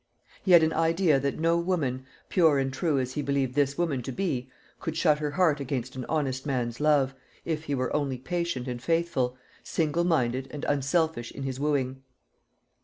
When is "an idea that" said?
0.63-1.37